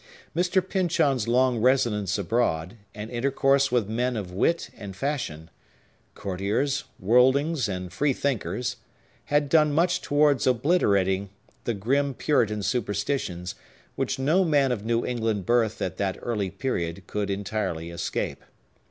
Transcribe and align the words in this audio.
Mr. 0.35 0.67
Pyncheon's 0.67 1.27
long 1.27 1.59
residence 1.59 2.17
abroad, 2.17 2.75
and 2.95 3.11
intercourse 3.11 3.71
with 3.71 3.87
men 3.87 4.17
of 4.17 4.31
wit 4.31 4.71
and 4.75 4.95
fashion,—courtiers, 4.95 6.85
worldlings, 6.99 7.69
and 7.69 7.93
free 7.93 8.11
thinkers,—had 8.11 9.47
done 9.47 9.71
much 9.71 10.01
towards 10.01 10.47
obliterating 10.47 11.29
the 11.65 11.75
grim 11.75 12.15
Puritan 12.15 12.63
superstitions, 12.63 13.53
which 13.95 14.17
no 14.17 14.43
man 14.43 14.71
of 14.71 14.83
New 14.83 15.05
England 15.05 15.45
birth 15.45 15.79
at 15.83 15.97
that 15.97 16.17
early 16.23 16.49
period 16.49 17.05
could 17.05 17.29
entirely 17.29 17.91
escape. 17.91 18.43